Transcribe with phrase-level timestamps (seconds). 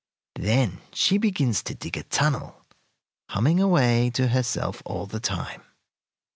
[0.39, 2.65] Then she begins to dig a tunnel,
[3.29, 5.61] humming away to herself all the time.